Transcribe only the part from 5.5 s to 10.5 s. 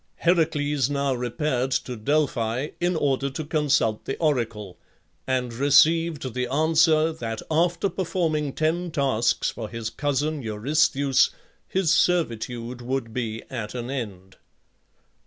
received the answer that after performing ten tasks for his cousin